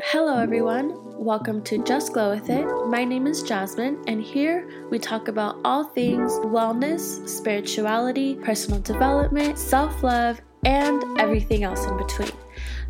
[0.00, 0.94] Hello, everyone.
[1.18, 2.64] Welcome to Just Glow With It.
[2.86, 9.58] My name is Jasmine, and here we talk about all things wellness, spirituality, personal development,
[9.58, 12.30] self love, and everything else in between.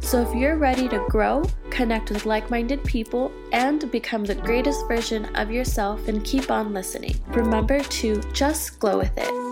[0.00, 4.86] So, if you're ready to grow, connect with like minded people, and become the greatest
[4.86, 9.47] version of yourself, and keep on listening, remember to just glow with it.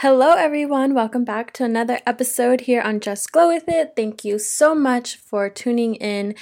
[0.00, 0.92] Hello, everyone.
[0.92, 3.94] Welcome back to another episode here on Just Glow With It.
[3.96, 6.34] Thank you so much for tuning in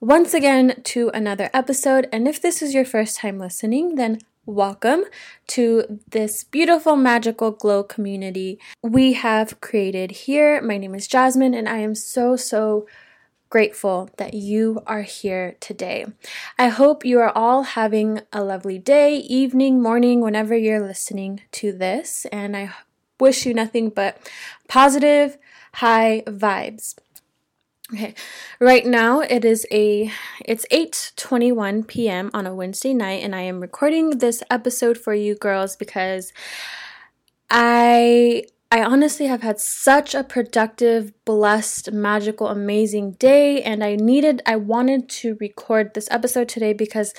[0.00, 2.08] once again to another episode.
[2.10, 5.04] And if this is your first time listening, then welcome
[5.46, 10.60] to this beautiful, magical glow community we have created here.
[10.60, 12.88] My name is Jasmine, and I am so, so
[13.48, 16.04] grateful that you are here today.
[16.58, 21.70] I hope you are all having a lovely day, evening, morning, whenever you're listening to
[21.70, 22.74] this, and I
[23.20, 24.18] wish you nothing but
[24.68, 25.38] positive,
[25.74, 26.94] high vibes.
[27.92, 28.14] Okay.
[28.60, 30.12] Right now it is a
[30.44, 32.30] it's 8:21 p.m.
[32.34, 36.34] on a Wednesday night and I am recording this episode for you girls because
[37.48, 44.42] I I honestly have had such a productive, blessed, magical, amazing day and I needed
[44.44, 47.14] I wanted to record this episode today because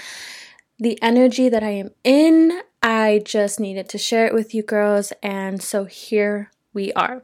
[0.77, 5.11] the energy that I am in, I just needed to share it with you girls
[5.21, 7.23] and so here we are.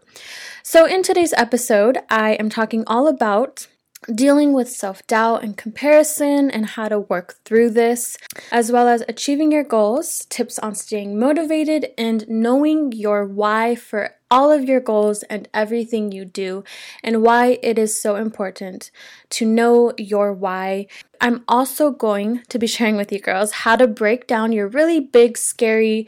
[0.63, 3.67] So, in today's episode, I am talking all about
[4.13, 8.17] dealing with self doubt and comparison and how to work through this,
[8.51, 14.14] as well as achieving your goals, tips on staying motivated, and knowing your why for
[14.35, 16.61] all of your goals and everything you do,
[17.01, 18.91] and why it is so important
[19.29, 20.87] to know your why.
[21.21, 24.99] I'm also going to be sharing with you girls how to break down your really
[24.99, 26.05] big, scary,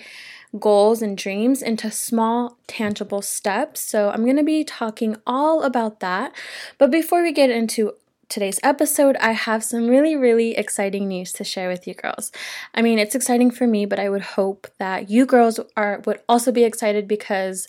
[0.60, 3.80] goals and dreams into small, tangible steps.
[3.80, 6.34] So, I'm going to be talking all about that.
[6.78, 7.94] But before we get into
[8.30, 12.32] today's episode, I have some really, really exciting news to share with you girls.
[12.74, 16.20] I mean, it's exciting for me, but I would hope that you girls are would
[16.28, 17.68] also be excited because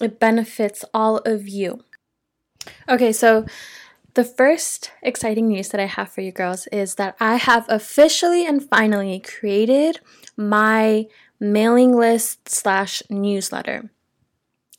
[0.00, 1.84] it benefits all of you.
[2.88, 3.46] Okay, so
[4.14, 8.46] the first exciting news that I have for you girls is that I have officially
[8.46, 10.00] and finally created
[10.36, 11.06] my
[11.38, 13.90] mailing list slash newsletter.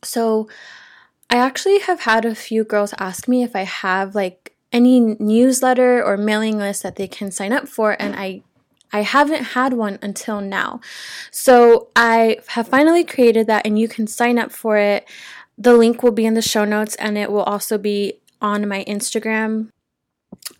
[0.04, 0.50] So
[1.30, 6.04] I actually have had a few girls ask me if I have like any newsletter
[6.04, 8.44] or mailing list that they can sign up for, and I
[8.92, 10.82] I haven't had one until now.
[11.32, 15.08] So I have finally created that, and you can sign up for it.
[15.58, 18.84] The link will be in the show notes, and it will also be on my
[18.86, 19.70] Instagram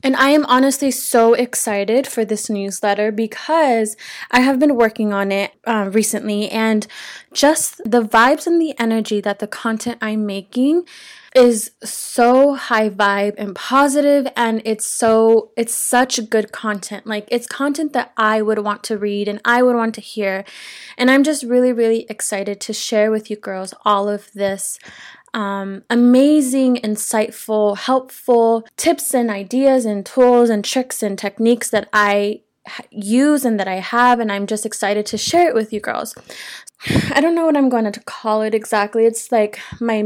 [0.02, 3.98] and I am honestly so excited for this newsletter because
[4.32, 6.88] I have been working on it uh, recently, and
[7.34, 10.86] just the vibes and the energy that the content I'm making
[11.36, 17.06] is so high vibe and positive and it's so it's such good content.
[17.06, 20.44] Like it's content that I would want to read and I would want to hear.
[20.98, 24.80] And I'm just really really excited to share with you girls all of this
[25.34, 32.42] um, amazing, insightful, helpful tips and ideas and tools and tricks and techniques that I
[32.92, 36.16] use and that I have, and I'm just excited to share it with you girls.
[37.12, 39.06] I don't know what I'm going to call it exactly.
[39.06, 40.04] It's like my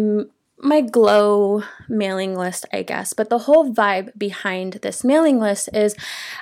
[0.63, 3.13] my glow mailing list, I guess.
[3.13, 5.95] But the whole vibe behind this mailing list is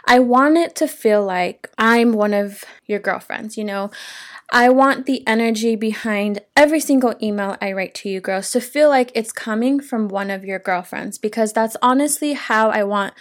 [0.06, 3.92] I want it to feel like I'm one of your girlfriends, you know.
[4.54, 8.90] I want the energy behind every single email I write to you girls to feel
[8.90, 13.14] like it's coming from one of your girlfriends because that's honestly how I want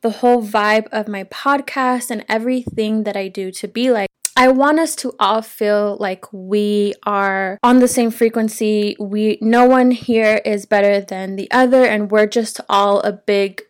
[0.00, 4.08] the whole vibe of my podcast and everything that I do to be like.
[4.38, 8.94] I want us to all feel like we are on the same frequency.
[9.00, 13.62] We no one here is better than the other and we're just all a big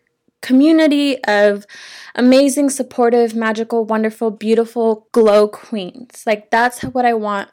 [0.43, 1.65] community of
[2.13, 6.21] amazing, supportive, magical, wonderful, beautiful glow queens.
[6.27, 7.49] Like, that's what I want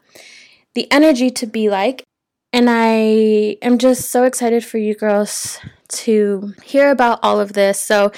[0.75, 2.05] the energy to be like.
[2.53, 7.81] And I am just so excited for you girls to hear about all of this.
[7.81, 8.13] So,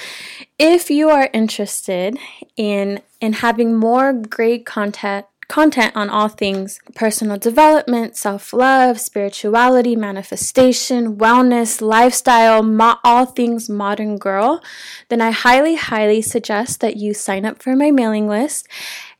[0.58, 2.18] if you are interested
[2.56, 9.96] in in having more great content content on all things personal development, self love, spirituality,
[9.96, 14.62] manifestation, wellness, lifestyle, mo- all things modern girl,
[15.08, 18.68] then I highly, highly suggest that you sign up for my mailing list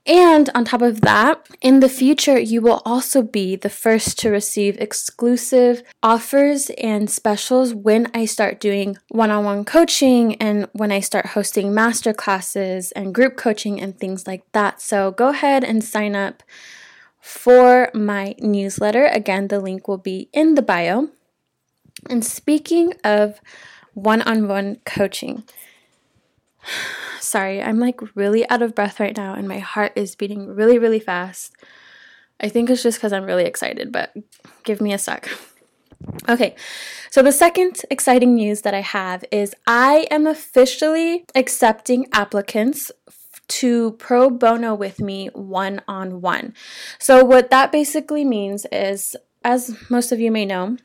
[0.09, 4.31] and on top of that, in the future, you will also be the first to
[4.31, 10.91] receive exclusive offers and specials when I start doing one on one coaching and when
[10.91, 14.81] I start hosting master classes and group coaching and things like that.
[14.81, 16.43] So go ahead and sign up
[17.21, 19.05] for my newsletter.
[19.07, 21.11] Again, the link will be in the bio.
[22.09, 23.41] And speaking of
[23.93, 25.45] one on one coaching,
[27.21, 30.79] Sorry, I'm like really out of breath right now and my heart is beating really,
[30.79, 31.55] really fast.
[32.41, 34.15] I think it's just because I'm really excited, but
[34.65, 35.29] give me a sec.
[36.29, 36.55] Okay,
[37.11, 42.93] so the second exciting news that I have is I am officially accepting applicants
[43.49, 46.55] to pro bono with me one on one.
[46.99, 50.77] So, what that basically means is, as most of you may know,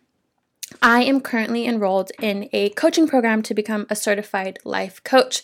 [0.81, 5.43] I am currently enrolled in a coaching program to become a certified life coach,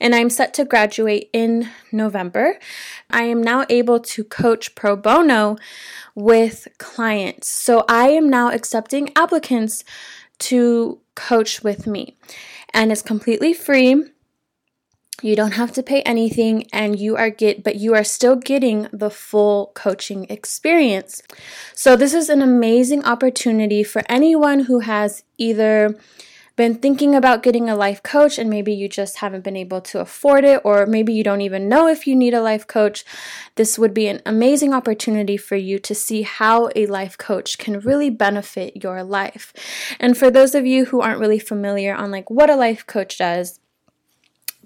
[0.00, 2.58] and I'm set to graduate in November.
[3.10, 5.56] I am now able to coach pro bono
[6.14, 7.48] with clients.
[7.48, 9.84] So I am now accepting applicants
[10.40, 12.16] to coach with me,
[12.72, 14.04] and it's completely free.
[15.22, 18.88] You don't have to pay anything and you are get but you are still getting
[18.92, 21.22] the full coaching experience.
[21.74, 25.96] So this is an amazing opportunity for anyone who has either
[26.56, 29.98] been thinking about getting a life coach and maybe you just haven't been able to
[29.98, 33.02] afford it, or maybe you don't even know if you need a life coach,
[33.54, 37.80] this would be an amazing opportunity for you to see how a life coach can
[37.80, 39.54] really benefit your life.
[39.98, 43.16] And for those of you who aren't really familiar on like what a life coach
[43.16, 43.58] does,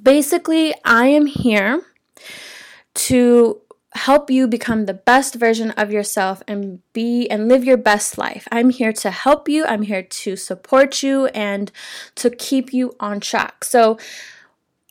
[0.04, 1.82] Basically, I am here
[2.94, 3.60] to
[3.94, 8.46] help you become the best version of yourself and be and live your best life.
[8.52, 11.72] I'm here to help you, I'm here to support you and
[12.16, 13.64] to keep you on track.
[13.64, 13.98] So,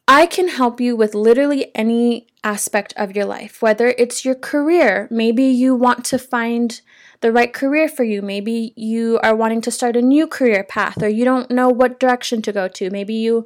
[0.07, 5.07] I can help you with literally any aspect of your life, whether it's your career.
[5.09, 6.81] Maybe you want to find
[7.21, 8.21] the right career for you.
[8.21, 12.01] Maybe you are wanting to start a new career path or you don't know what
[12.01, 12.89] direction to go to.
[12.89, 13.45] Maybe you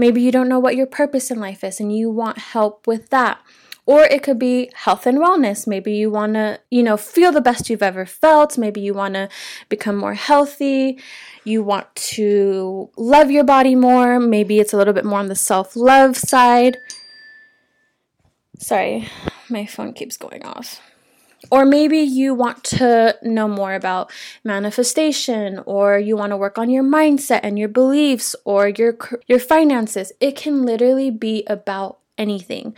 [0.00, 3.10] Maybe you don't know what your purpose in life is and you want help with
[3.10, 3.38] that.
[3.84, 5.66] Or it could be health and wellness.
[5.66, 8.56] Maybe you want to, you know, feel the best you've ever felt.
[8.56, 9.28] Maybe you want to
[9.68, 10.98] become more healthy.
[11.44, 14.18] You want to love your body more.
[14.18, 16.78] Maybe it's a little bit more on the self love side.
[18.58, 19.06] Sorry,
[19.50, 20.80] my phone keeps going off.
[21.50, 24.12] Or maybe you want to know more about
[24.44, 29.40] manifestation or you want to work on your mindset and your beliefs or your your
[29.40, 30.12] finances.
[30.20, 32.74] It can literally be about anything.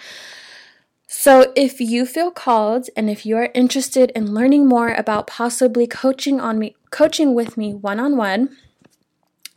[1.06, 5.86] So, if you feel called and if you are interested in learning more about possibly
[5.86, 8.56] coaching on me coaching with me one-on-one,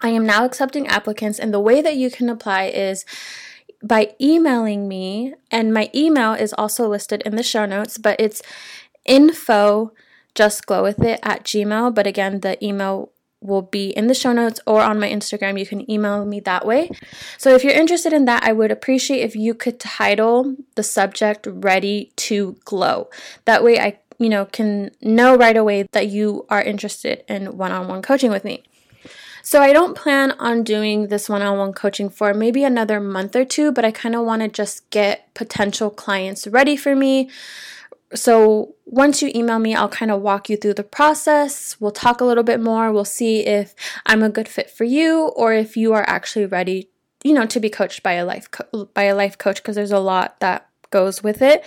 [0.02, 3.06] I am now accepting applicants and the way that you can apply is
[3.82, 8.42] by emailing me and my email is also listed in the show notes, but it's
[9.06, 9.92] info
[10.36, 11.96] just glow with it at gmail.
[11.96, 13.12] But again the email
[13.42, 15.60] will be in the show notes or on my instagram.
[15.60, 16.90] You can email me that way.
[17.38, 21.48] So if you're interested in that i would appreciate if you could title the subject
[21.50, 23.10] ready to glow.
[23.46, 28.02] That way i you know can know right away that you are interested in one-on-one
[28.02, 28.64] coaching with me.
[29.42, 33.36] So I don't plan on doing this one on one coaching for maybe another month
[33.36, 37.30] or two, but I kind of want to just get potential clients ready for me
[38.14, 41.76] so once you email me, I'll kind of walk you through the process.
[41.80, 42.92] We'll talk a little bit more.
[42.92, 43.74] We'll see if
[44.06, 46.90] I'm a good fit for you or if you are actually ready,
[47.24, 49.92] you know, to be coached by a life co- by a life coach because there's
[49.92, 51.64] a lot that goes with it.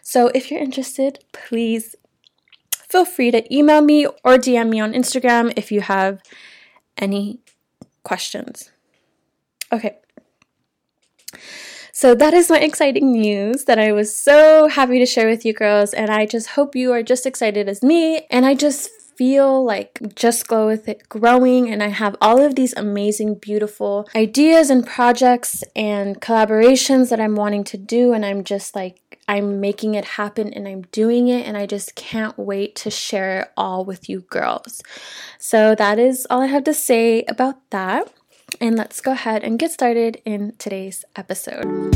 [0.00, 1.96] So if you're interested, please
[2.88, 6.22] feel free to email me or DM me on Instagram if you have
[6.96, 7.40] any
[8.04, 8.70] questions.
[9.72, 9.98] Okay.
[11.92, 15.52] So that is my exciting news that I was so happy to share with you
[15.52, 15.92] girls.
[15.92, 18.26] And I just hope you are just excited as me.
[18.30, 22.54] And I just feel like just glow with it growing and I have all of
[22.54, 28.44] these amazing beautiful ideas and projects and collaborations that I'm wanting to do and I'm
[28.44, 32.74] just like I'm making it happen and I'm doing it and I just can't wait
[32.76, 34.82] to share it all with you girls.
[35.38, 38.10] So that is all I have to say about that.
[38.60, 41.94] And let's go ahead and get started in today's episode.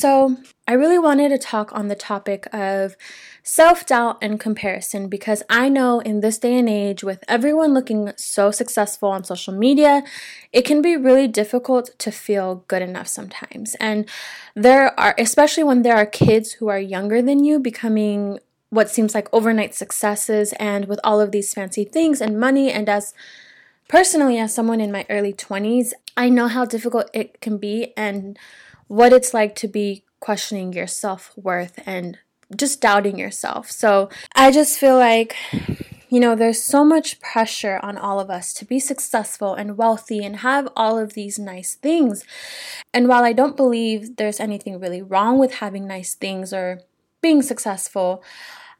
[0.00, 2.96] So, I really wanted to talk on the topic of
[3.42, 8.10] self doubt and comparison because I know in this day and age, with everyone looking
[8.16, 10.02] so successful on social media,
[10.54, 13.74] it can be really difficult to feel good enough sometimes.
[13.74, 14.08] And
[14.56, 18.38] there are, especially when there are kids who are younger than you becoming
[18.70, 22.88] what seems like overnight successes and with all of these fancy things and money, and
[22.88, 23.12] as
[23.86, 28.38] personally, as someone in my early 20s, I know how difficult it can be and
[28.90, 32.18] what it's like to be questioning your self worth and
[32.56, 33.70] just doubting yourself.
[33.70, 35.36] So I just feel like,
[36.08, 40.24] you know, there's so much pressure on all of us to be successful and wealthy
[40.24, 42.24] and have all of these nice things.
[42.92, 46.80] And while I don't believe there's anything really wrong with having nice things or
[47.22, 48.24] being successful,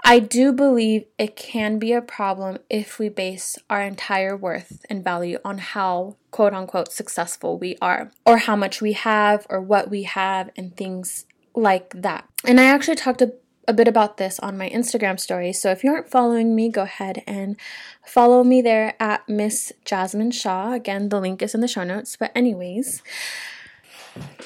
[0.04, 5.04] I do believe it can be a problem if we base our entire worth and
[5.04, 9.90] value on how quote unquote successful we are, or how much we have, or what
[9.90, 12.25] we have, and things like that.
[12.45, 13.35] And I actually talked a,
[13.69, 15.52] a bit about this on my Instagram story.
[15.52, 17.57] So if you aren't following me, go ahead and
[18.04, 20.73] follow me there at Miss Jasmine Shah.
[20.73, 22.16] Again, the link is in the show notes.
[22.16, 23.02] But, anyways,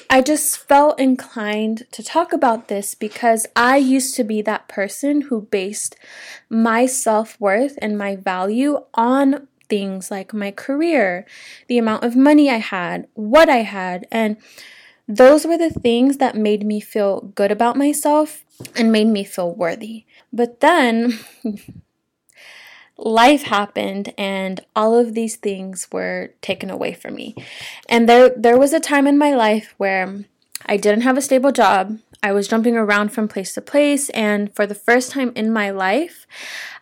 [0.09, 5.21] I just felt inclined to talk about this because I used to be that person
[5.21, 5.95] who based
[6.49, 11.25] my self worth and my value on things like my career,
[11.67, 14.37] the amount of money I had, what I had, and
[15.07, 18.43] those were the things that made me feel good about myself
[18.75, 20.05] and made me feel worthy.
[20.31, 21.19] But then
[22.97, 27.35] life happened and all of these things were taken away from me.
[27.89, 30.25] And there there was a time in my life where
[30.65, 31.99] I didn't have a stable job.
[32.23, 35.69] I was jumping around from place to place and for the first time in my
[35.69, 36.25] life,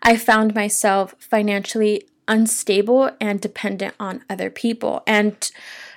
[0.01, 5.03] I found myself financially unstable and dependent on other people.
[5.05, 5.51] And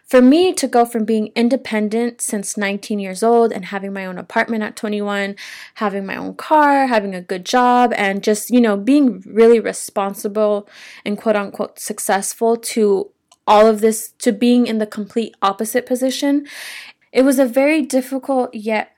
[0.07, 4.19] for me to go from being independent since 19 years old and having my own
[4.19, 5.35] apartment at 21,
[5.75, 10.69] having my own car, having a good job, and just, you know, being really responsible
[11.05, 13.11] and quote unquote successful to
[13.49, 16.47] all of this, to being in the complete opposite position,
[17.13, 18.93] it was a very difficult yet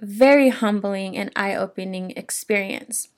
[0.00, 3.08] very humbling and eye opening experience.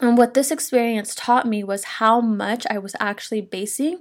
[0.00, 4.00] And what this experience taught me was how much I was actually basing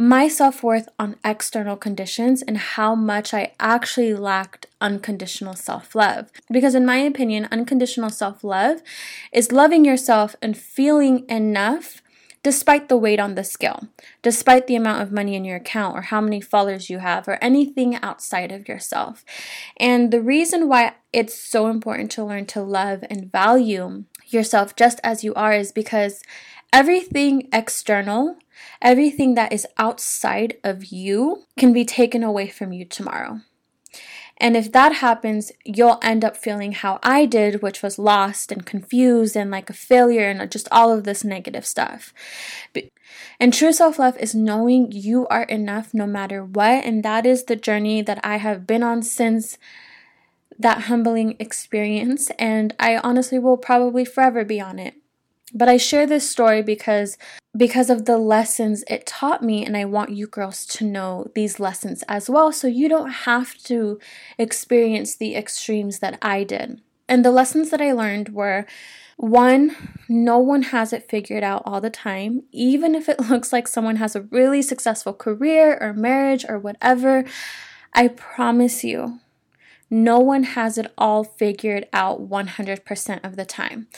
[0.00, 6.30] my self worth on external conditions and how much I actually lacked unconditional self love.
[6.50, 8.80] Because, in my opinion, unconditional self love
[9.30, 12.00] is loving yourself and feeling enough
[12.42, 13.88] despite the weight on the scale,
[14.22, 17.36] despite the amount of money in your account or how many followers you have or
[17.42, 19.22] anything outside of yourself.
[19.76, 24.98] And the reason why it's so important to learn to love and value yourself just
[25.04, 26.22] as you are is because
[26.72, 28.36] everything external
[28.82, 33.40] Everything that is outside of you can be taken away from you tomorrow.
[34.40, 38.64] And if that happens, you'll end up feeling how I did, which was lost and
[38.64, 42.14] confused and like a failure and just all of this negative stuff.
[43.38, 46.84] And true self love is knowing you are enough no matter what.
[46.84, 49.58] And that is the journey that I have been on since
[50.58, 52.30] that humbling experience.
[52.38, 54.94] And I honestly will probably forever be on it.
[55.52, 57.18] But I share this story because
[57.56, 61.58] because of the lessons it taught me and I want you girls to know these
[61.58, 63.98] lessons as well so you don't have to
[64.38, 66.80] experience the extremes that I did.
[67.08, 68.66] And the lessons that I learned were
[69.16, 69.76] one,
[70.08, 72.44] no one has it figured out all the time.
[72.52, 77.24] Even if it looks like someone has a really successful career or marriage or whatever,
[77.92, 79.18] I promise you,
[79.90, 83.88] no one has it all figured out 100% of the time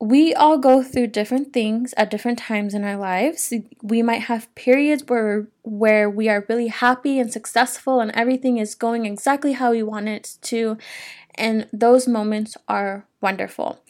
[0.00, 3.52] we all go through different things at different times in our lives.
[3.82, 8.74] We might have periods where where we are really happy and successful and everything is
[8.74, 10.78] going exactly how we want it to
[11.34, 13.82] and those moments are wonderful.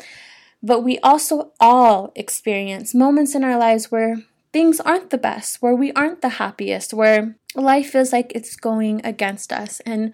[0.63, 4.17] But we also all experience moments in our lives where
[4.53, 9.01] things aren't the best, where we aren't the happiest, where life feels like it's going
[9.05, 10.13] against us and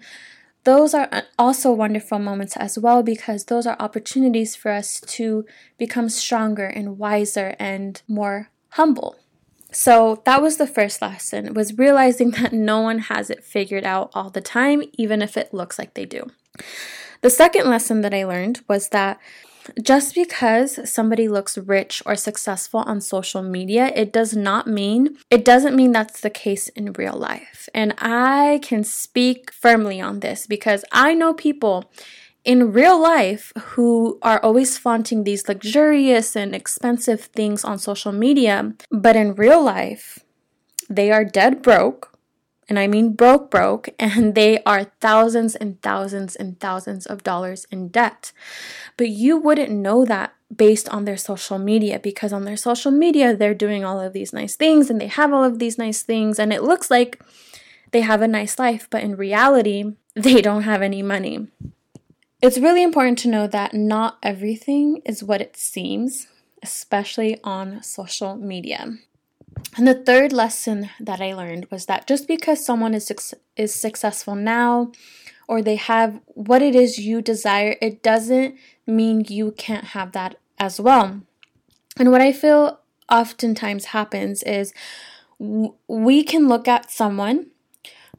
[0.67, 5.45] those are also wonderful moments as well because those are opportunities for us to
[5.77, 9.15] become stronger and wiser and more humble.
[9.71, 14.11] So that was the first lesson was realizing that no one has it figured out
[14.13, 16.29] all the time even if it looks like they do.
[17.21, 19.21] The second lesson that I learned was that
[19.81, 25.43] just because somebody looks rich or successful on social media, it does not mean, it
[25.43, 27.69] doesn't mean that's the case in real life.
[27.73, 31.91] And I can speak firmly on this because I know people
[32.43, 38.73] in real life who are always flaunting these luxurious and expensive things on social media,
[38.89, 40.19] but in real life,
[40.89, 42.16] they are dead broke
[42.69, 47.65] and I mean broke, broke, and they are thousands and thousands and thousands of dollars
[47.71, 48.31] in debt.
[48.97, 53.35] But you wouldn't know that based on their social media because on their social media,
[53.35, 56.39] they're doing all of these nice things and they have all of these nice things,
[56.39, 57.21] and it looks like
[57.91, 61.47] they have a nice life, but in reality, they don't have any money.
[62.41, 66.27] It's really important to know that not everything is what it seems,
[66.61, 68.97] especially on social media.
[69.75, 73.11] And the third lesson that I learned was that just because someone is
[73.55, 74.91] is successful now
[75.47, 80.35] or they have what it is you desire, it doesn't mean you can't have that
[80.59, 81.21] as well.
[81.97, 84.73] And what I feel oftentimes happens is
[85.39, 87.47] we can look at someone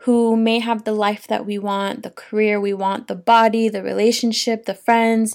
[0.00, 3.83] who may have the life that we want, the career we want, the body, the
[3.83, 5.35] relationship, the friends,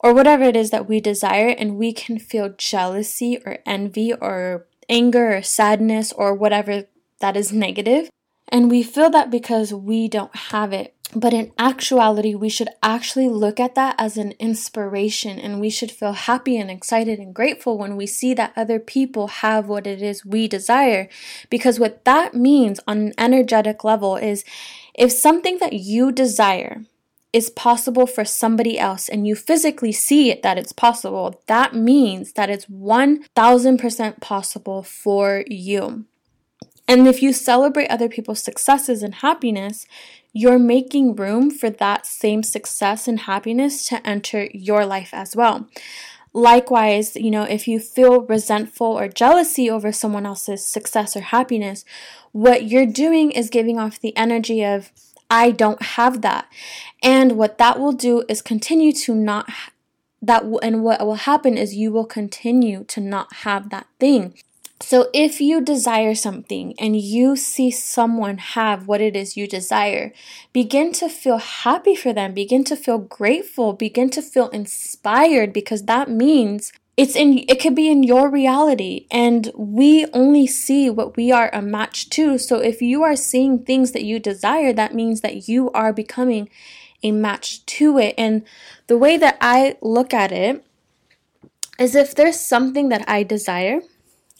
[0.00, 4.66] or whatever it is that we desire, and we can feel jealousy or envy or
[4.88, 6.84] anger or sadness or whatever
[7.20, 8.10] that is negative.
[8.48, 10.94] And we feel that because we don't have it.
[11.14, 15.90] But in actuality, we should actually look at that as an inspiration and we should
[15.92, 20.02] feel happy and excited and grateful when we see that other people have what it
[20.02, 21.08] is we desire.
[21.48, 24.44] Because what that means on an energetic level is
[24.94, 26.84] if something that you desire
[27.32, 32.32] is possible for somebody else and you physically see it that it's possible, that means
[32.32, 36.04] that it's 1000% possible for you.
[36.88, 39.86] And if you celebrate other people's successes and happiness,
[40.32, 45.68] you're making room for that same success and happiness to enter your life as well.
[46.32, 51.84] Likewise, you know, if you feel resentful or jealousy over someone else's success or happiness,
[52.32, 54.92] what you're doing is giving off the energy of,
[55.30, 56.46] I don't have that.
[57.02, 59.48] And what that will do is continue to not
[60.22, 64.34] that and what will happen is you will continue to not have that thing.
[64.80, 70.12] So, if you desire something and you see someone have what it is you desire,
[70.52, 75.84] begin to feel happy for them, begin to feel grateful, begin to feel inspired because
[75.84, 81.16] that means it's in it could be in your reality and we only see what
[81.16, 82.38] we are a match to.
[82.38, 86.48] So, if you are seeing things that you desire, that means that you are becoming
[87.02, 88.14] a match to it.
[88.16, 88.44] And
[88.86, 90.64] the way that I look at it
[91.78, 93.80] is if there's something that I desire,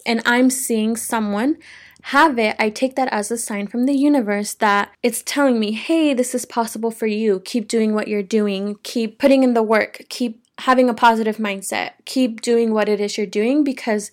[0.07, 1.59] and I'm seeing someone
[2.03, 5.73] have it, I take that as a sign from the universe that it's telling me,
[5.73, 7.41] hey, this is possible for you.
[7.41, 11.93] Keep doing what you're doing, keep putting in the work, keep having a positive mindset,
[12.05, 14.11] keep doing what it is you're doing because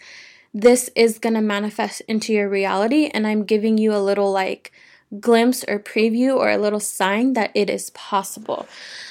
[0.54, 3.10] this is going to manifest into your reality.
[3.14, 4.72] And I'm giving you a little like
[5.20, 8.68] glimpse or preview or a little sign that it is possible.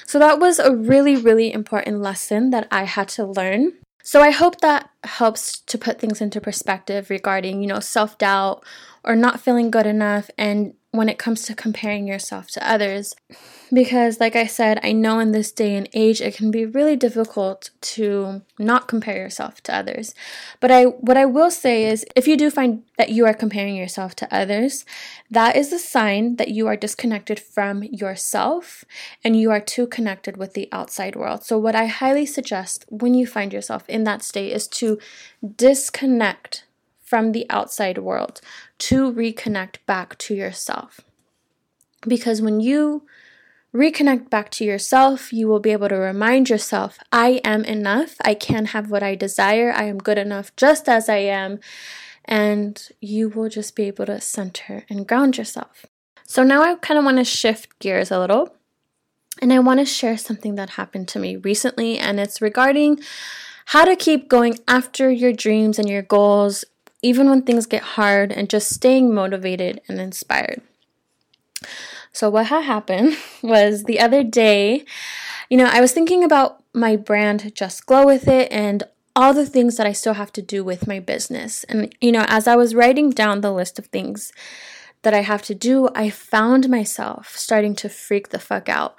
[0.06, 3.72] So that was a really, really important lesson that I had to learn
[4.02, 8.64] so I hope that helps to put things into perspective regarding, you know, self-doubt
[9.04, 13.14] or not feeling good enough and when it comes to comparing yourself to others.
[13.72, 16.96] Because, like I said, I know in this day and age it can be really
[16.96, 20.14] difficult to not compare yourself to others.
[20.60, 23.74] But I, what I will say is, if you do find that you are comparing
[23.74, 24.84] yourself to others,
[25.30, 28.84] that is a sign that you are disconnected from yourself
[29.24, 31.42] and you are too connected with the outside world.
[31.42, 34.98] So, what I highly suggest when you find yourself in that state is to
[35.56, 36.66] disconnect
[37.00, 38.40] from the outside world
[38.88, 41.00] to reconnect back to yourself.
[42.06, 43.06] Because when you
[43.72, 48.16] reconnect back to yourself, you will be able to remind yourself, I am enough.
[48.24, 49.72] I can have what I desire.
[49.72, 51.60] I am good enough just as I am.
[52.24, 55.86] And you will just be able to center and ground yourself.
[56.24, 58.56] So now I kind of want to shift gears a little.
[59.40, 63.00] And I want to share something that happened to me recently, and it's regarding
[63.66, 66.64] how to keep going after your dreams and your goals
[67.02, 70.62] even when things get hard, and just staying motivated and inspired.
[72.12, 74.84] So, what had happened was the other day,
[75.50, 78.84] you know, I was thinking about my brand, Just Glow With It, and
[79.14, 81.64] all the things that I still have to do with my business.
[81.64, 84.32] And, you know, as I was writing down the list of things
[85.02, 88.94] that I have to do, I found myself starting to freak the fuck out.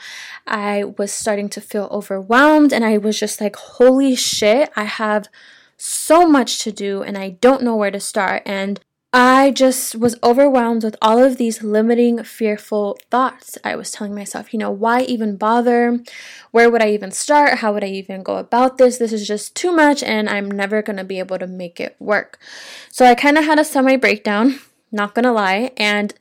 [0.46, 5.30] I was starting to feel overwhelmed, and I was just like, holy shit, I have
[5.78, 8.44] so much to do and I don't know where to start.
[8.46, 8.80] And
[9.16, 13.60] I just was overwhelmed with all of these limiting, fearful thoughts.
[13.64, 16.00] I was telling myself, you know, why even bother?
[16.50, 17.60] Where would I even start?
[17.60, 18.98] How would I even go about this?
[18.98, 21.96] This is just too much and I'm never going to be able to make it
[22.00, 22.40] work.
[22.90, 24.60] So I kind of had a semi breakdown,
[24.92, 25.72] not going to lie.
[25.78, 26.16] And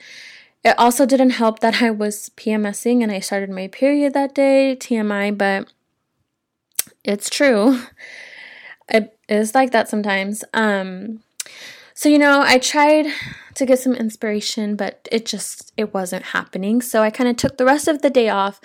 [0.63, 4.77] it also didn't help that I was PMSing and I started my period that day,
[4.79, 5.73] TMI, but
[7.05, 7.81] it's true.
[8.89, 10.45] It is like that sometimes.
[10.53, 11.21] Um,
[11.95, 13.07] so you know, I tried
[13.55, 16.81] to get some inspiration, but it just it wasn't happening.
[16.81, 18.61] So I kind of took the rest of the day off,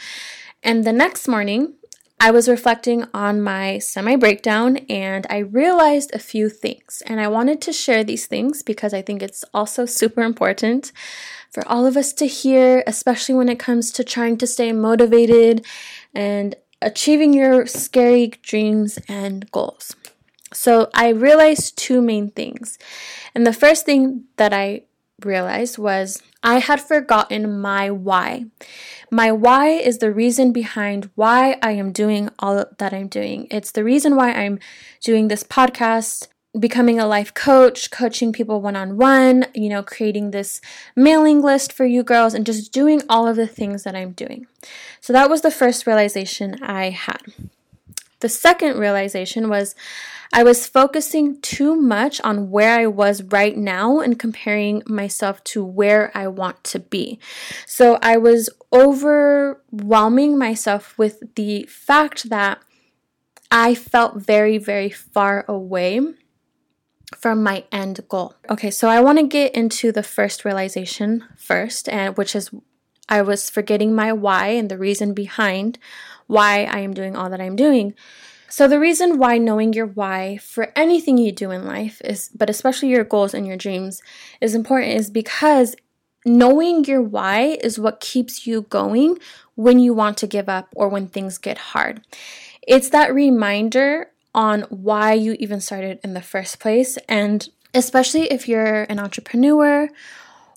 [0.63, 1.73] and the next morning
[2.19, 7.03] I was reflecting on my semi breakdown and I realized a few things.
[7.05, 10.91] And I wanted to share these things because I think it's also super important
[11.51, 15.63] for all of us to hear, especially when it comes to trying to stay motivated
[16.13, 19.95] and achieving your scary dreams and goals.
[20.53, 22.77] So I realized two main things.
[23.35, 24.83] And the first thing that I
[25.23, 28.45] realized was I had forgotten my why.
[29.11, 33.47] My why is the reason behind why I am doing all that I'm doing.
[33.49, 34.59] It's the reason why I'm
[35.03, 40.31] doing this podcast, becoming a life coach, coaching people one on one, you know, creating
[40.31, 40.61] this
[40.95, 44.47] mailing list for you girls, and just doing all of the things that I'm doing.
[45.01, 47.21] So that was the first realization I had.
[48.19, 49.75] The second realization was
[50.33, 55.63] I was focusing too much on where I was right now and comparing myself to
[55.63, 57.19] where I want to be.
[57.65, 62.59] So I was overwhelming myself with the fact that
[63.49, 66.01] I felt very, very far away
[67.15, 68.35] from my end goal.
[68.49, 72.51] Okay, so I want to get into the first realization first, and which is
[73.07, 75.79] I was forgetting my why and the reason behind
[76.27, 77.93] why I am doing all that I'm doing.
[78.49, 82.49] So, the reason why knowing your why for anything you do in life is, but
[82.49, 84.01] especially your goals and your dreams,
[84.39, 85.75] is important is because
[86.25, 89.17] knowing your why is what keeps you going
[89.55, 92.01] when you want to give up or when things get hard.
[92.65, 96.97] It's that reminder on why you even started in the first place.
[97.09, 99.89] And especially if you're an entrepreneur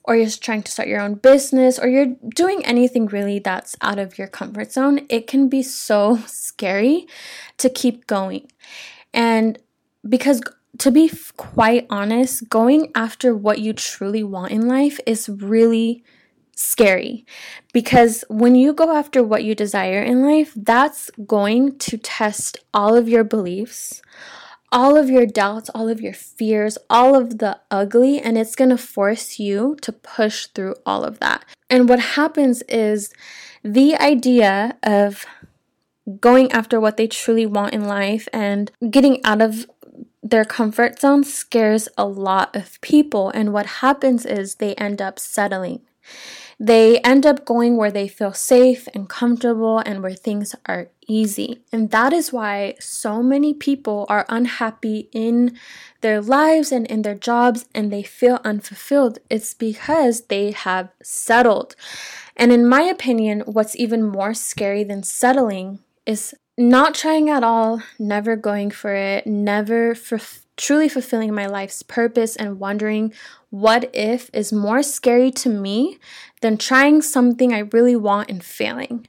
[0.04, 3.98] or you're trying to start your own business, or you're doing anything really that's out
[3.98, 7.06] of your comfort zone, it can be so scary
[7.58, 8.50] to keep going.
[9.12, 9.58] And
[10.08, 10.40] because
[10.78, 16.02] to be quite honest, going after what you truly want in life is really
[16.54, 17.26] scary
[17.72, 22.96] because when you go after what you desire in life, that's going to test all
[22.96, 24.02] of your beliefs,
[24.72, 28.76] all of your doubts, all of your fears, all of the ugly, and it's to
[28.76, 31.44] force you to push through all of that.
[31.68, 33.12] And what happens is
[33.64, 35.26] the idea of
[36.20, 39.66] going after what they truly want in life and getting out of
[40.22, 43.30] their comfort zone scares a lot of people.
[43.30, 45.80] And what happens is they end up settling.
[46.62, 51.62] They end up going where they feel safe and comfortable and where things are easy.
[51.72, 55.56] And that is why so many people are unhappy in
[56.02, 59.20] their lives and in their jobs and they feel unfulfilled.
[59.30, 61.74] It's because they have settled.
[62.36, 67.82] And in my opinion, what's even more scary than settling is not trying at all,
[67.98, 70.18] never going for it, never for
[70.60, 73.12] truly fulfilling my life's purpose and wondering
[73.48, 75.98] what if is more scary to me
[76.42, 79.08] than trying something I really want and failing.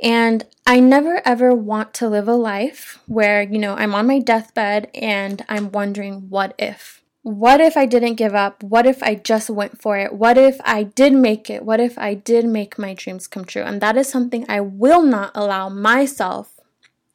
[0.00, 4.20] And I never ever want to live a life where, you know, I'm on my
[4.20, 7.02] deathbed and I'm wondering what if.
[7.22, 8.62] What if I didn't give up?
[8.62, 10.12] What if I just went for it?
[10.12, 11.64] What if I did make it?
[11.64, 13.62] What if I did make my dreams come true?
[13.62, 16.60] And that is something I will not allow myself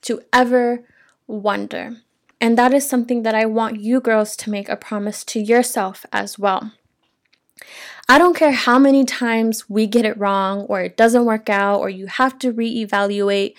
[0.01, 0.83] to ever
[1.27, 2.01] wonder.
[2.41, 6.07] And that is something that I want you girls to make a promise to yourself
[6.11, 6.71] as well.
[8.09, 11.79] I don't care how many times we get it wrong or it doesn't work out
[11.79, 13.53] or you have to reevaluate.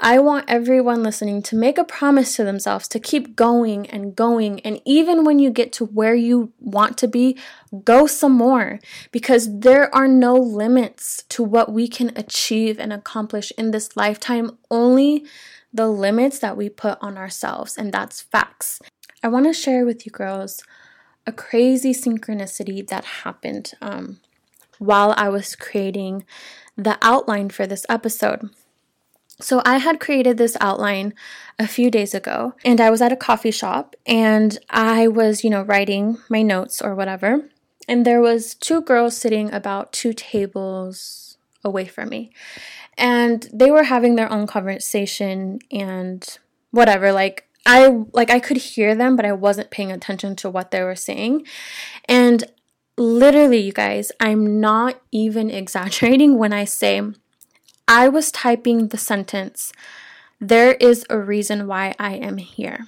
[0.00, 4.60] I want everyone listening to make a promise to themselves to keep going and going.
[4.60, 7.36] And even when you get to where you want to be,
[7.84, 8.80] go some more
[9.12, 14.56] because there are no limits to what we can achieve and accomplish in this lifetime.
[14.70, 15.26] Only
[15.72, 18.80] the limits that we put on ourselves, and that's facts.
[19.22, 20.62] I want to share with you girls
[21.26, 24.18] a crazy synchronicity that happened um,
[24.78, 26.24] while I was creating
[26.76, 28.50] the outline for this episode.
[29.40, 31.14] So, I had created this outline
[31.58, 35.50] a few days ago, and I was at a coffee shop and I was, you
[35.50, 37.48] know, writing my notes or whatever.
[37.88, 41.29] And there was two girls sitting about two tables
[41.64, 42.32] away from me.
[42.96, 46.38] And they were having their own conversation and
[46.70, 50.70] whatever like I like I could hear them but I wasn't paying attention to what
[50.70, 51.46] they were saying.
[52.06, 52.44] And
[52.96, 57.02] literally you guys I'm not even exaggerating when I say
[57.88, 59.72] I was typing the sentence
[60.40, 62.86] there is a reason why I am here.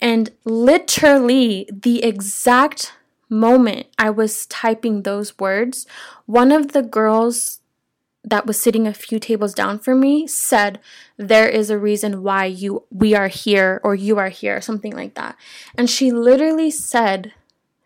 [0.00, 2.92] And literally the exact
[3.28, 5.86] moment I was typing those words
[6.26, 7.59] one of the girls
[8.22, 10.78] that was sitting a few tables down from me said
[11.16, 15.14] there is a reason why you we are here or you are here something like
[15.14, 15.36] that.
[15.74, 17.32] And she literally said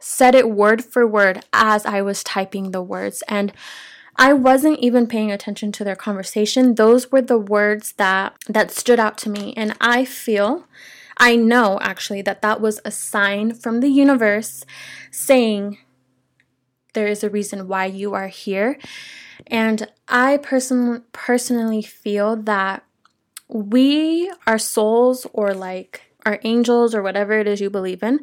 [0.01, 3.23] said it word for word as i was typing the words.
[3.29, 3.53] And
[4.17, 6.75] i wasn't even paying attention to their conversation.
[6.75, 9.55] Those were the words that that stood out to me.
[9.57, 10.67] And i feel
[11.17, 14.65] i know actually that that was a sign from the universe
[15.13, 15.79] saying
[16.95, 18.79] there is a reason why you are here
[19.47, 22.85] and I person- personally feel that
[23.49, 28.21] we, our souls, or like our angels, or whatever it is you believe in,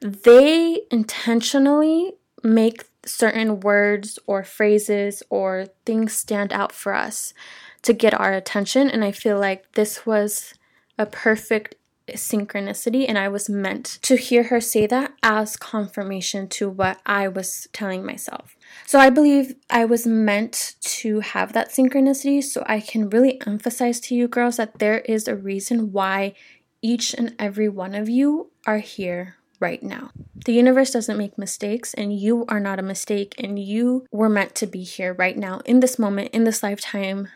[0.00, 7.34] they intentionally make certain words or phrases or things stand out for us
[7.82, 8.88] to get our attention.
[8.88, 10.54] And I feel like this was
[10.98, 11.74] a perfect
[12.08, 17.28] synchronicity, and I was meant to hear her say that as confirmation to what I
[17.28, 18.56] was telling myself.
[18.86, 24.00] So I believe I was meant to have that synchronicity so I can really emphasize
[24.00, 26.34] to you girls that there is a reason why
[26.82, 30.10] each and every one of you are here right now.
[30.46, 34.54] The universe doesn't make mistakes, and you are not a mistake, and you were meant
[34.56, 37.28] to be here right now in this moment, in this lifetime.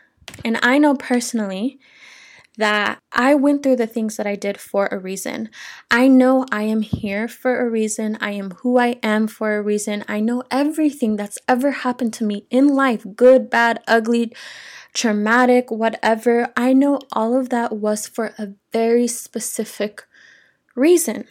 [0.43, 1.79] And I know personally
[2.57, 5.49] that I went through the things that I did for a reason.
[5.91, 8.17] I know I am here for a reason.
[8.21, 10.03] I am who I am for a reason.
[10.07, 14.33] I know everything that's ever happened to me in life good, bad, ugly,
[14.93, 16.51] traumatic, whatever.
[16.55, 20.05] I know all of that was for a very specific
[20.75, 21.25] reason.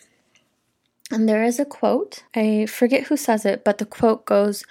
[1.10, 4.64] And there is a quote, I forget who says it, but the quote goes,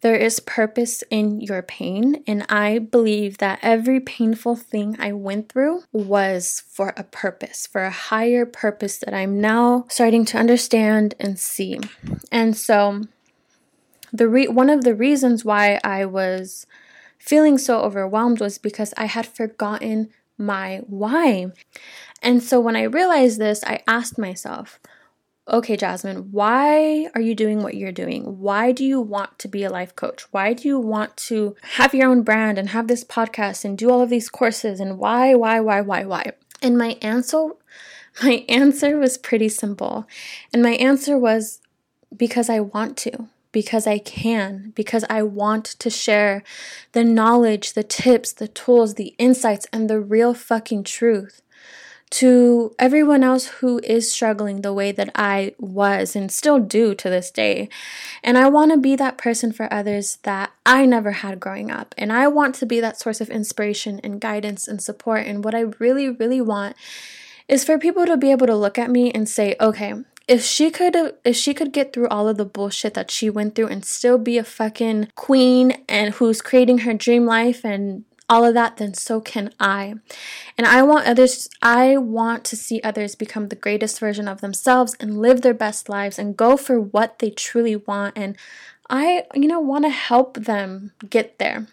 [0.00, 5.50] there is purpose in your pain, and I believe that every painful thing I went
[5.50, 11.14] through was for a purpose, for a higher purpose that I'm now starting to understand
[11.18, 11.80] and see.
[12.30, 13.02] And so,
[14.12, 16.66] the re- one of the reasons why I was
[17.18, 21.50] feeling so overwhelmed was because I had forgotten my why.
[22.22, 24.78] And so, when I realized this, I asked myself,
[25.48, 28.38] okay, Jasmine, why are you doing what you're doing?
[28.38, 30.26] Why do you want to be a life coach?
[30.30, 33.90] Why do you want to have your own brand and have this podcast and do
[33.90, 34.78] all of these courses?
[34.80, 36.32] And why, why, why, why, why?
[36.60, 37.48] And my answer,
[38.22, 40.06] my answer was pretty simple.
[40.52, 41.60] And my answer was
[42.14, 43.28] because I want to.
[43.50, 46.42] Because I can, because I want to share
[46.92, 51.40] the knowledge, the tips, the tools, the insights, and the real fucking truth
[52.10, 57.10] to everyone else who is struggling the way that I was and still do to
[57.10, 57.68] this day.
[58.22, 61.94] And I want to be that person for others that I never had growing up.
[61.98, 65.26] And I want to be that source of inspiration and guidance and support.
[65.26, 66.76] And what I really, really want
[67.46, 69.94] is for people to be able to look at me and say, okay,
[70.28, 70.94] if she could
[71.24, 74.18] if she could get through all of the bullshit that she went through and still
[74.18, 78.94] be a fucking queen and who's creating her dream life and all of that, then
[78.94, 79.94] so can I.
[80.56, 84.94] And I want others, I want to see others become the greatest version of themselves
[85.00, 88.18] and live their best lives and go for what they truly want.
[88.18, 88.36] And
[88.90, 91.66] I, you know, want to help them get there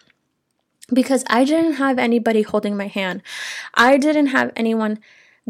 [0.94, 3.22] because I didn't have anybody holding my hand.
[3.74, 5.00] I didn't have anyone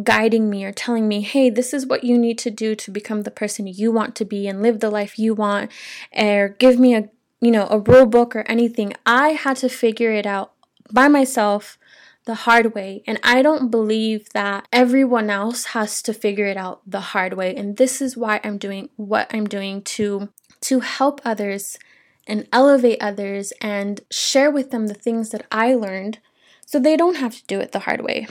[0.03, 3.21] guiding me or telling me, hey, this is what you need to do to become
[3.21, 5.71] the person you want to be and live the life you want,
[6.11, 7.09] or give me a
[7.41, 8.93] you know, a rule book or anything.
[9.05, 10.53] I had to figure it out
[10.91, 11.77] by myself
[12.25, 13.03] the hard way.
[13.07, 17.55] And I don't believe that everyone else has to figure it out the hard way.
[17.55, 20.29] And this is why I'm doing what I'm doing to
[20.61, 21.77] to help others
[22.25, 26.17] and elevate others and share with them the things that I learned
[26.65, 28.27] so they don't have to do it the hard way.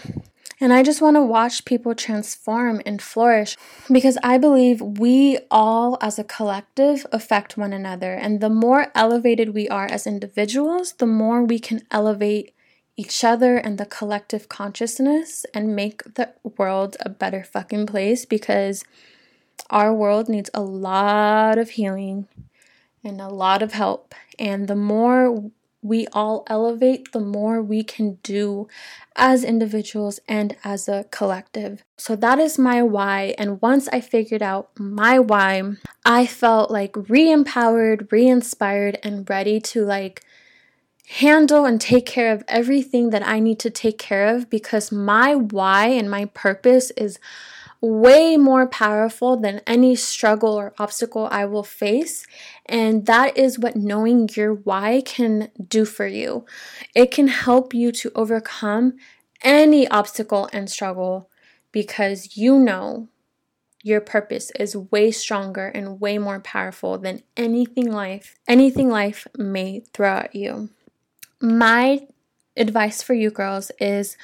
[0.61, 3.57] And I just want to watch people transform and flourish
[3.91, 8.15] because I believe we all, as a collective, affect one another.
[8.15, 12.55] And the more elevated we are as individuals, the more we can elevate
[12.97, 18.85] each other and the collective consciousness and make the world a better fucking place because
[19.71, 22.29] our world needs a lot of healing
[23.03, 24.15] and a lot of help.
[24.39, 25.51] And the more
[25.85, 28.67] we all elevate, the more we can do
[29.17, 31.85] as individuals and as a collective.
[31.99, 33.35] So that is my why.
[33.37, 35.63] And once I figured out my why,
[36.05, 40.23] I felt like re empowered, re inspired, and ready to like
[41.07, 45.35] handle and take care of everything that I need to take care of because my
[45.35, 47.19] why and my purpose is
[47.85, 52.27] way more powerful than any struggle or obstacle I will face.
[52.67, 56.47] And that is what knowing your why can do for you.
[56.95, 58.95] It can help you to overcome
[59.43, 61.29] any obstacle and struggle
[61.73, 63.09] because you know
[63.83, 69.81] your purpose is way stronger and way more powerful than anything life anything life may
[69.93, 70.71] throw at you.
[71.39, 72.07] My
[72.57, 74.17] advice for you girls is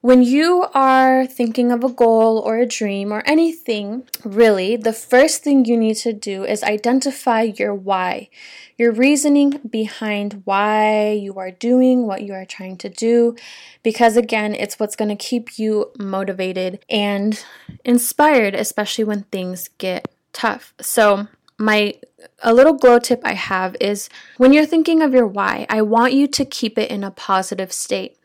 [0.00, 5.42] when you are thinking of a goal or a dream or anything, really, the first
[5.42, 8.28] thing you need to do is identify your why,
[8.76, 13.34] your reasoning behind why you are doing what you are trying to do.
[13.82, 17.44] Because again, it's what's going to keep you motivated and
[17.84, 20.74] inspired, especially when things get tough.
[20.80, 21.26] So,
[21.58, 21.94] my
[22.42, 26.12] a little glow tip I have is when you're thinking of your why, I want
[26.12, 28.16] you to keep it in a positive state.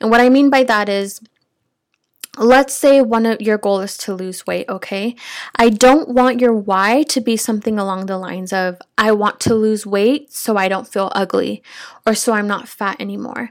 [0.00, 1.20] And what I mean by that is
[2.38, 5.16] let's say one of your goal is to lose weight, okay?
[5.56, 9.54] I don't want your why to be something along the lines of I want to
[9.54, 11.62] lose weight so I don't feel ugly
[12.06, 13.50] or so I'm not fat anymore.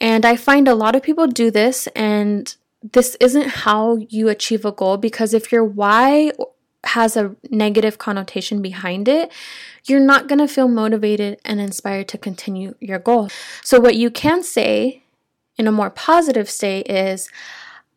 [0.00, 4.64] And I find a lot of people do this and this isn't how you achieve
[4.64, 6.32] a goal because if your why
[6.84, 9.30] has a negative connotation behind it,
[9.84, 13.28] you're not going to feel motivated and inspired to continue your goal.
[13.62, 15.02] So, what you can say
[15.56, 17.28] in a more positive state is,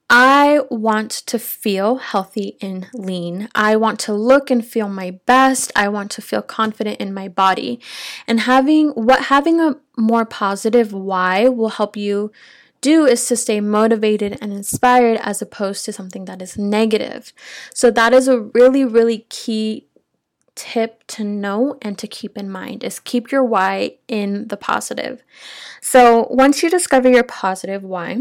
[0.10, 3.50] I want to feel healthy and lean.
[3.56, 5.72] I want to look and feel my best.
[5.76, 7.80] I want to feel confident in my body.
[8.28, 12.32] And having what having a more positive why will help you
[12.84, 17.34] do is to stay motivated and inspired as opposed to something that is negative.
[17.74, 19.88] So that is a really really key
[20.56, 25.24] tip to know and to keep in mind is keep your why in the positive.
[25.82, 28.20] So once you discover your positive why,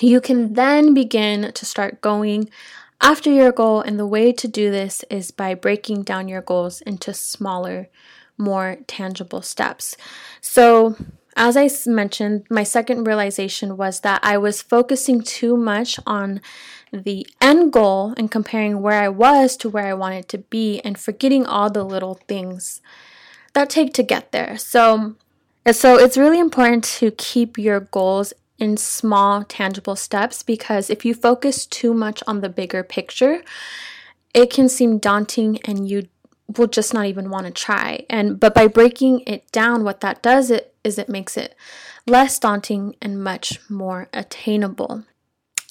[0.00, 2.50] you can then begin to start going
[3.00, 3.80] after your goal.
[3.80, 7.88] And the way to do this is by breaking down your goals into smaller,
[8.38, 9.96] more tangible steps.
[10.40, 10.96] So,
[11.36, 16.40] as I mentioned, my second realization was that I was focusing too much on
[16.92, 20.98] the end goal and comparing where I was to where I wanted to be and
[20.98, 22.80] forgetting all the little things
[23.52, 24.56] that take to get there.
[24.56, 25.16] So,
[25.70, 31.12] so it's really important to keep your goals in small, tangible steps because if you
[31.12, 33.42] focus too much on the bigger picture,
[34.32, 36.08] it can seem daunting and you
[36.56, 38.04] will just not even want to try.
[38.08, 41.54] And but by breaking it down, what that does it is it makes it
[42.06, 45.04] less daunting and much more attainable.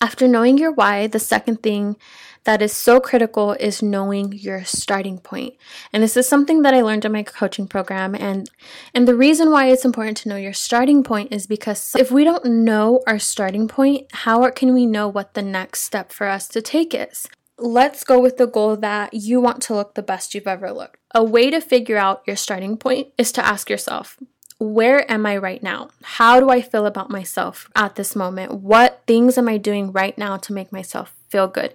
[0.01, 1.95] After knowing your why, the second thing
[2.43, 5.55] that is so critical is knowing your starting point.
[5.91, 8.49] And this is something that I learned in my coaching program and
[8.93, 12.23] and the reason why it's important to know your starting point is because if we
[12.23, 16.47] don't know our starting point, how can we know what the next step for us
[16.49, 17.27] to take is?
[17.57, 20.97] Let's go with the goal that you want to look the best you've ever looked.
[21.13, 24.17] A way to figure out your starting point is to ask yourself,
[24.57, 25.89] where am I right now?
[26.03, 28.53] How do I feel about myself at this moment?
[28.53, 31.73] What things am I doing right now to make myself feel good?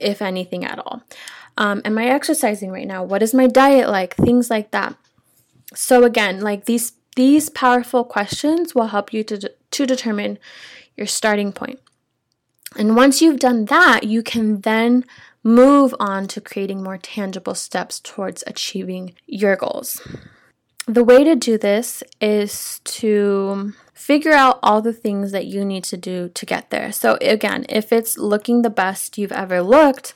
[0.00, 1.02] if anything at all.
[1.56, 3.02] Um, am I exercising right now?
[3.02, 4.14] What is my diet like?
[4.14, 4.96] Things like that.
[5.74, 10.38] So again, like these these powerful questions will help you to to determine
[10.96, 11.80] your starting point.
[12.76, 15.04] And once you've done that, you can then
[15.42, 20.00] move on to creating more tangible steps towards achieving your goals.
[20.86, 25.84] The way to do this is to figure out all the things that you need
[25.84, 26.92] to do to get there.
[26.92, 30.14] So, again, if it's looking the best you've ever looked,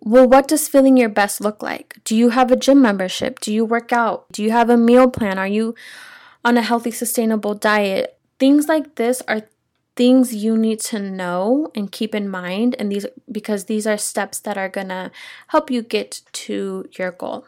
[0.00, 1.98] well, what does feeling your best look like?
[2.04, 3.40] Do you have a gym membership?
[3.40, 4.30] Do you work out?
[4.32, 5.38] Do you have a meal plan?
[5.38, 5.74] Are you
[6.44, 8.18] on a healthy, sustainable diet?
[8.38, 9.42] Things like this are
[9.96, 14.40] things you need to know and keep in mind and these because these are steps
[14.40, 15.10] that are going to
[15.48, 17.46] help you get to your goal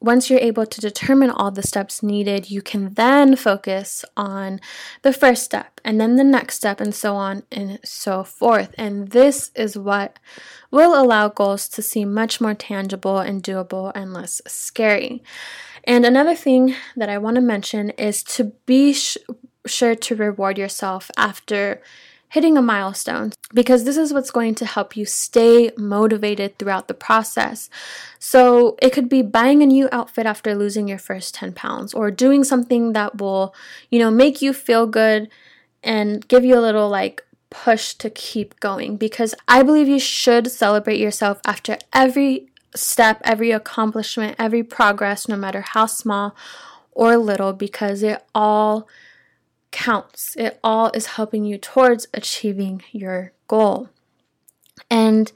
[0.00, 4.60] once you're able to determine all the steps needed, you can then focus on
[5.02, 8.74] the first step and then the next step and so on and so forth.
[8.78, 10.18] And this is what
[10.70, 15.22] will allow goals to seem much more tangible and doable and less scary.
[15.82, 19.18] And another thing that I want to mention is to be sh-
[19.68, 21.80] sure to reward yourself after
[22.30, 26.94] hitting a milestone because this is what's going to help you stay motivated throughout the
[26.94, 27.70] process.
[28.18, 32.10] So, it could be buying a new outfit after losing your first 10 pounds or
[32.10, 33.54] doing something that will,
[33.90, 35.28] you know, make you feel good
[35.82, 40.50] and give you a little like push to keep going because I believe you should
[40.50, 46.36] celebrate yourself after every step, every accomplishment, every progress, no matter how small
[46.92, 48.88] or little, because it all
[49.70, 50.34] counts.
[50.36, 53.90] It all is helping you towards achieving your goal.
[54.90, 55.30] And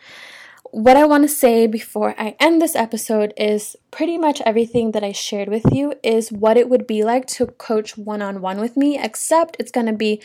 [0.73, 5.05] what I want to say before I end this episode is pretty much everything that
[5.05, 8.59] I shared with you is what it would be like to coach one on one
[8.59, 10.23] with me, except it's going to be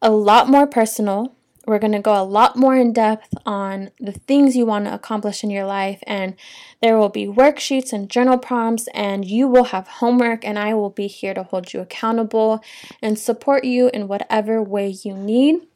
[0.00, 1.34] a lot more personal
[1.68, 4.94] we're going to go a lot more in depth on the things you want to
[4.94, 6.34] accomplish in your life, and
[6.80, 10.90] there will be worksheets and journal prompts, and you will have homework, and I will
[10.90, 12.64] be here to hold you accountable
[13.02, 15.66] and support you in whatever way you need.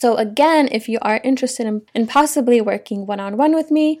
[0.00, 4.00] So, again, if you are interested in, in possibly working one on one with me,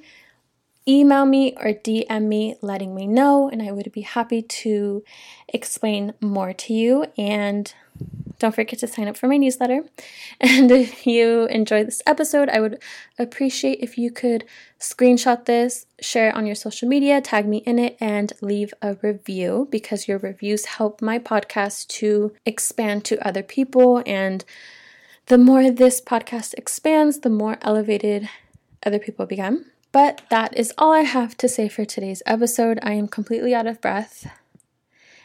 [0.88, 5.04] email me or DM me letting me know, and I would be happy to
[5.48, 7.06] explain more to you.
[7.16, 7.72] And
[8.38, 9.84] don't forget to sign up for my newsletter.
[10.40, 12.80] And if you enjoy this episode, I would
[13.18, 14.44] appreciate if you could
[14.78, 18.96] screenshot this, share it on your social media, tag me in it, and leave a
[19.02, 24.02] review because your reviews help my podcast to expand to other people.
[24.06, 24.44] And
[25.26, 28.28] the more this podcast expands, the more elevated
[28.84, 29.66] other people become.
[29.92, 32.80] But that is all I have to say for today's episode.
[32.82, 34.26] I am completely out of breath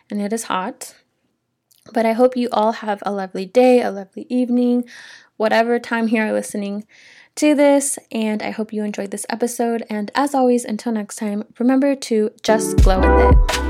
[0.10, 0.96] and it is hot.
[1.94, 4.86] But I hope you all have a lovely day, a lovely evening,
[5.38, 6.86] whatever time you are listening
[7.36, 7.98] to this.
[8.12, 9.86] And I hope you enjoyed this episode.
[9.90, 13.69] And as always, until next time, remember to just glow with it.